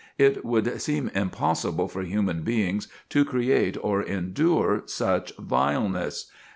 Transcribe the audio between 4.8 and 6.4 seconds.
such vileness.